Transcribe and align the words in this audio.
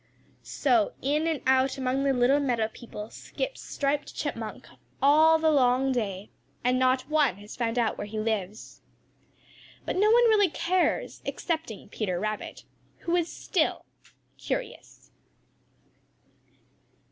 So 0.41 0.93
in 1.03 1.27
and 1.27 1.43
out 1.45 1.77
among 1.77 2.05
the 2.05 2.11
little 2.11 2.39
meadow 2.39 2.67
people 2.73 3.11
skips 3.11 3.61
Striped 3.61 4.15
Chipmunk 4.15 4.67
all 4.99 5.37
the 5.37 5.51
long 5.51 5.91
day, 5.91 6.31
and 6.63 6.79
not 6.79 7.07
one 7.07 7.37
has 7.37 7.55
found 7.55 7.77
out 7.77 7.99
where 7.99 8.07
he 8.07 8.19
lives. 8.19 8.81
But 9.85 9.95
no 9.97 10.09
one 10.09 10.23
really 10.23 10.49
cares 10.49 11.21
excepting 11.23 11.87
Peter 11.89 12.19
Rabbit, 12.19 12.63
who 13.01 13.15
is 13.15 13.31
still 13.31 13.85
curious. 14.39 15.11